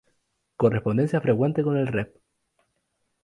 [0.57, 2.11] Correspondencia frecuente con el Rev.